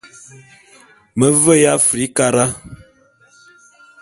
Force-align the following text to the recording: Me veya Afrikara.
Me 1.17 1.27
veya 1.43 1.71
Afrikara. 1.79 2.45